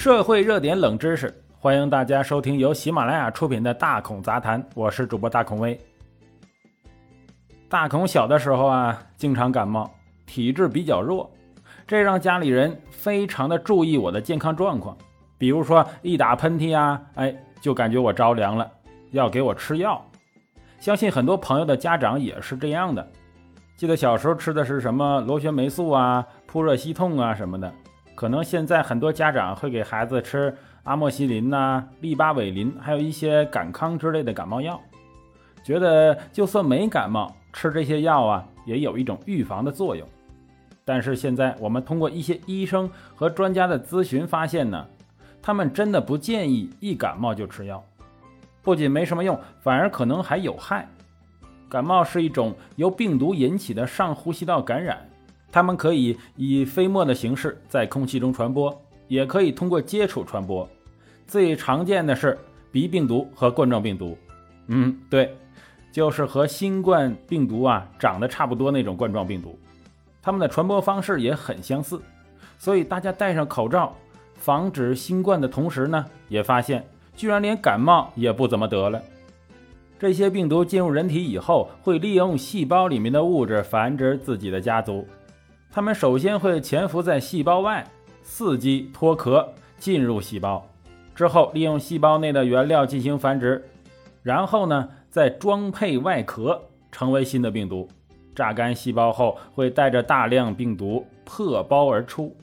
[0.00, 5.78] 社会热点冷知识，欢迎大家收听由喜马拉雅出品的《大孔杂谈》，我是主播大孔威。
[7.68, 9.90] 大孔小的时候啊，经常感冒，
[10.24, 11.30] 体质比较弱，
[11.86, 14.96] 这让家里人非常的注意我的健康状况。
[15.36, 18.66] 比如说一打喷嚏啊，哎，就感觉我着凉了，
[19.10, 20.02] 要给我吃药。
[20.78, 23.06] 相信很多朋友的家长也是这样的。
[23.76, 27.70] 记得小时候吃的是什么螺旋霉素啊、扑热息痛啊什么的。
[28.20, 34.78] 可能现在很多家长会给孩子吃阿莫西林呐、利巴韦林，还有一些感康之类的感冒药，
[35.64, 40.06] 觉得就算没感冒，吃这些药啊也有一种预防的作用。
[40.84, 44.86] 但是现在我们通过一些医生和专家的咨询发现呢，
[45.40, 47.82] 他们真的不建议一感冒就吃药，
[48.60, 50.86] 不仅没什么用，反而可能还有害。
[51.70, 55.08] 感冒是一种由病毒引起的上呼吸道感染。
[55.52, 58.76] 它们可以以飞沫的形式在空气中传播，
[59.08, 60.68] 也可以通过接触传播。
[61.26, 62.38] 最常见的是
[62.72, 64.16] 鼻病毒和冠状病毒。
[64.68, 65.36] 嗯，对，
[65.90, 69.58] 就是和新冠病毒啊长得差不多那种冠状病毒。
[70.22, 72.00] 它们的传播方式也很相似，
[72.58, 73.96] 所以大家戴上口罩
[74.34, 79.02] 防止新冠的同时呢，也发现居然连感冒也不怎么得了。
[79.98, 85.06] 这些病毒进入人体以后，会利用细胞里面的物质繁殖自己的家族。
[85.72, 87.86] 它们首先会潜伏在细胞外，
[88.24, 90.66] 伺机脱壳进入细胞，
[91.14, 93.64] 之后利用细胞内的原料进行繁殖，
[94.24, 96.60] 然后呢再装配外壳，
[96.90, 97.88] 成为新的病毒。
[98.34, 102.34] 榨干细胞后，会带着大量病毒破包而出。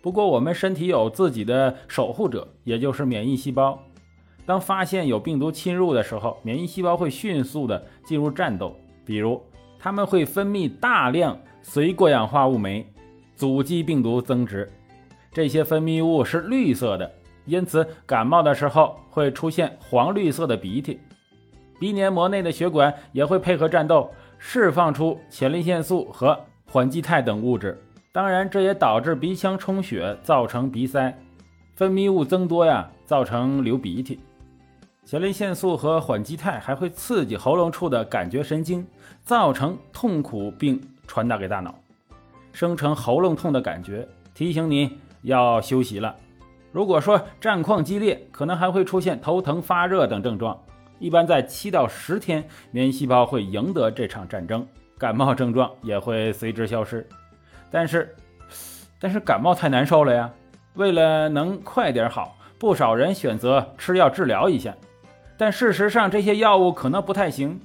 [0.00, 3.78] 不过，我们身体有自己的守护者，也就是免疫细胞。
[4.44, 8.74] 当发现有病毒侵入的时候，免疫细胞会迅速的进入战斗，
[9.04, 9.40] 比如
[9.78, 11.38] 它们会分泌大量。
[11.66, 12.86] 随过氧化物酶
[13.34, 14.70] 阻击病毒增殖，
[15.32, 17.10] 这些分泌物是绿色的，
[17.46, 21.00] 因此感冒的时候会出现黄绿色的鼻涕。
[21.80, 26.38] 鼻黏膜内的血管也会配合战斗，释放出前列腺素和
[26.70, 27.82] 缓激肽等物质。
[28.12, 31.18] 当然，这也导致鼻腔充血，造成鼻塞，
[31.74, 34.20] 分泌物增多呀，造成流鼻涕。
[35.06, 38.86] 前列腺素和缓激肽还会刺激喉咙处的感觉神经，
[39.22, 40.78] 造成痛苦并。
[41.06, 41.74] 传达给大脑，
[42.52, 46.14] 生成喉咙痛的感觉，提醒你要休息了。
[46.72, 50.60] 如果说战况激烈，可能还会出现头疼、发热等症状。
[50.98, 54.66] 一般在七到十天，免疫细胞会赢得这场战争，
[54.98, 57.06] 感冒症状也会随之消失。
[57.70, 58.14] 但是，
[58.98, 60.30] 但是感冒太难受了呀。
[60.74, 64.74] 为了能快点好，不少人选择吃药治疗一下。
[65.36, 67.60] 但事实上，这些药物可能不太行。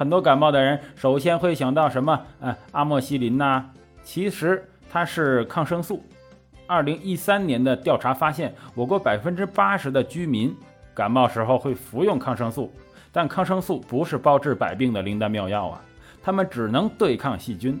[0.00, 2.18] 很多感冒的人首先会想到什么？
[2.40, 3.62] 呃，阿莫西林呐，
[4.02, 6.02] 其实它是抗生素。
[6.66, 10.56] 二零一三年的调查发现，我国百分之八十的居民
[10.94, 12.72] 感冒时候会服用抗生素，
[13.12, 15.82] 但抗生素不是包治百病的灵丹妙药啊，
[16.22, 17.78] 它们只能对抗细菌。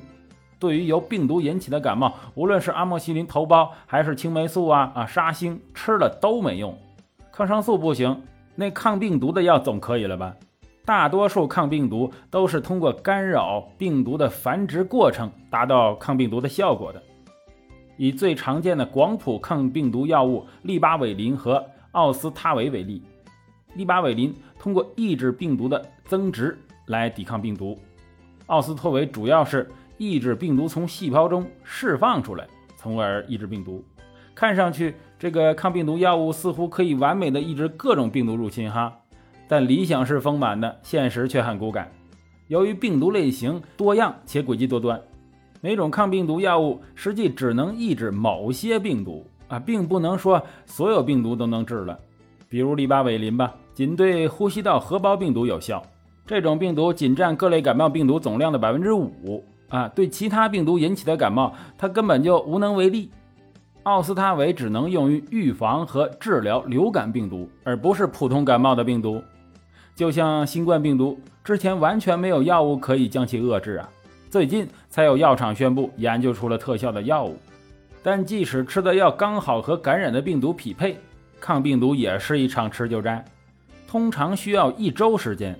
[0.58, 6.78] 对于由病毒引起的感冒，无论是阿莫西林头孢还是青霉素啊啊沙星，吃了都没用。
[7.32, 8.22] 抗生素不行，
[8.56, 10.36] 那抗病毒的药总可以了吧？
[10.90, 17.00] 大多数抗病毒都是通过干扰病毒的繁殖过程达到抗病毒的效果的。
[17.96, 23.04] 以最常见的广谱抗病毒药物利巴韦林和奥司他韦为例，
[23.74, 27.78] 利巴韦林通过抑制病毒的增殖来抵抗病毒，
[28.46, 33.84] 奥司托韦主要是抑制病毒从细胞中释放出来，从而抑制病毒。
[34.34, 38.96] 看上去这个抗病毒药物似乎可以完美的抑制各种病毒入侵，哈。
[39.50, 41.90] 但理想是丰满的，现实却很骨感。
[42.46, 45.02] 由于病毒类型多样且诡计多端，
[45.60, 51.98] 每种抗病毒药物实际只能抑制某些病毒啊，并不能说所有病毒都能治了。
[52.48, 55.82] 比如利巴韦林吧，仅对呼吸道合胞病毒有效，
[56.24, 63.10] 这种病毒仅占各类感冒病毒总量的百分之五啊，对其他病毒引起的感冒，它根本就无能为力。
[63.82, 69.20] 奥司他韦只能用于预防和治疗流感病毒，而不是普通感冒的病毒。
[70.00, 73.86] 就像新冠病毒之前完全没有药物可以将其遏制啊，
[74.30, 77.36] 最近才有药厂宣布研究出了特效的药物。
[78.02, 80.96] 但即使吃的药刚好和感染的病毒匹配，
[81.38, 83.22] 抗病毒也是一场持久战，
[83.86, 85.54] 通常需要一周时间。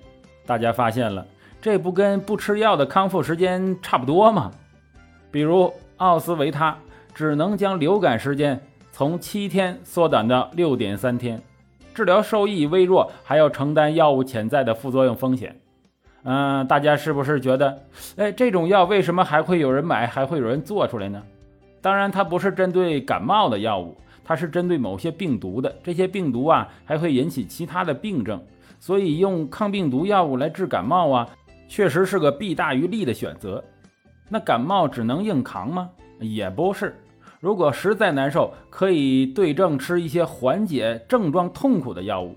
[0.46, 1.26] 大家发现了，
[1.60, 4.50] 这不跟不吃药的康复时间差不多吗？
[5.30, 6.74] 比如奥司维他
[7.12, 8.58] 只能将流感时间
[8.90, 11.38] 从七天缩短到六点三天。
[11.94, 15.60] 治疗收益微弱，还要承担药物潜在的副作用风险。
[16.22, 17.82] 嗯，大家是不是觉得，
[18.16, 21.22] 哎，这种药为什么还会有人买，还会有人做出来呢？
[21.80, 28.38] 当然，它不是针对感冒的药物，它是针对某些病毒的，这些病毒啊还会引起其他的病症，
[28.78, 31.28] 所以用抗病毒药物来治感冒啊，
[31.68, 33.64] 确实是个弊大于利的选择。
[34.28, 35.88] 那感冒只能硬扛吗？
[36.20, 36.94] 也不是。
[37.40, 42.36] 如果实在难受，可以对症吃一些缓解症状痛苦的药物，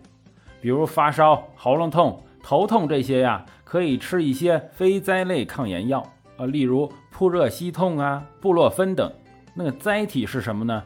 [0.62, 6.02] 比如发烧、喉咙痛、头痛这些呀，可以吃一些非甾类抗炎药
[6.38, 9.12] 啊，例如扑热息痛啊、布洛芬等。
[9.54, 10.82] 那个甾体是什么呢？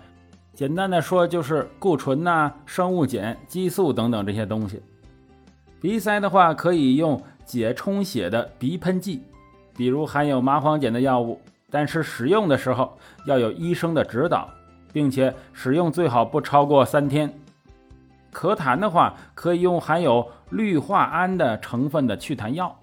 [0.52, 4.81] 简单的说，就是固醇呐、生物碱、激素等等这些东西。
[5.80, 9.22] 鼻塞的话，可以用解充血的鼻喷剂。
[9.75, 14.50] 比如含有麻黄碱的药物，但是使用的时候要有医生的指导，
[14.94, 17.31] 并且使用最好不超过三天。
[18.34, 22.74] 咳痰的话，可以用含有氯化铵的成分的祛痰药。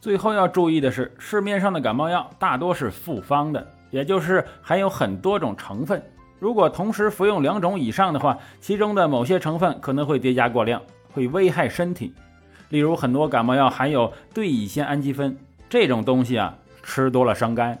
[0.00, 6.02] 最后要注意的是，市面上的感冒药大多是复方的，也就是含有很多种成分。
[6.38, 10.82] 如果同时服用两种以上的话，其中的某些成分可能会叠加过量，
[11.12, 12.12] 会危害身体。
[12.70, 15.36] 例如，很多感冒药含有对乙酰氨基酚。
[15.70, 17.76] 这种东西啊，吃多了伤肝。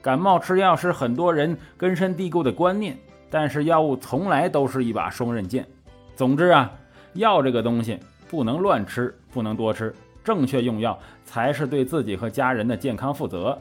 [0.00, 2.96] 感冒吃药是很多人根深蒂固的观念，
[3.28, 5.66] 但是药物从来都是一把双刃剑。
[6.14, 6.72] 总之啊，
[7.14, 7.98] 药这个东西
[8.28, 9.92] 不能乱吃，不能多吃，
[10.22, 13.58] 正确用药才是对自己和家人的健康负责。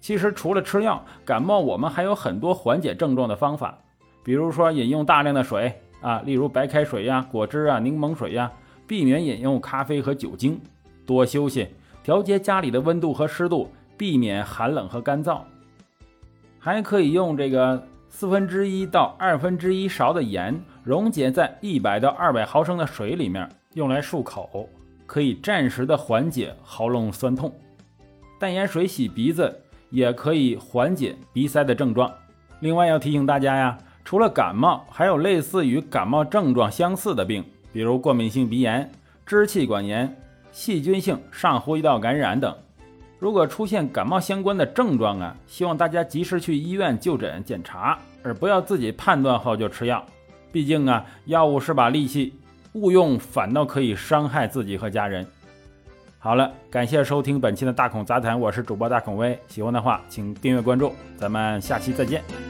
[0.00, 3.78] 其实除了吃药，感冒我们还有很多缓解症状的方法，
[4.22, 8.50] 比如说饮用大量的水啊，例如白开水呀、果汁啊、柠檬水呀，
[8.86, 10.60] 避免饮用咖啡和酒精，
[11.06, 11.68] 多休息。
[12.02, 13.70] 调节家里的温度和湿度，
[14.00, 15.42] 避免寒冷和干燥。
[16.58, 24.66] 还可以用这个四分之一到二分之一勺的盐，溶解在一百到二百毫升的水里面，用来漱口，
[25.04, 27.54] 可以暂时的缓解喉咙酸痛。
[28.38, 29.54] 淡盐水洗鼻子
[29.90, 32.10] 也可以缓解鼻塞的症状。
[32.60, 38.90] 另外要提醒大家呀，除了感冒，还有类似于感冒症状相似的病，比如过敏性鼻炎、
[39.26, 40.16] 支气管炎。
[40.52, 42.52] 细菌性上呼吸道感染等，
[43.20, 50.04] 如果出现感冒相关的症状啊，希望大家及时去医院就诊检查，而不要自己判断后就吃药。
[50.50, 52.32] 毕竟啊，药物是把利器，
[52.72, 55.24] 误用反倒可以伤害自己和家人。
[56.18, 62.49] 好了，感谢收听本期的大孔杂谈，我是主播大孔威，喜欢的话请订阅关注，咱们下期再见。